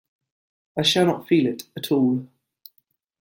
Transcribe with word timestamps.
I 0.75 0.81
shall 0.81 1.05
not 1.05 1.27
feel 1.27 1.45
it 1.45 1.65
at 1.77 1.91
all. 1.91 2.27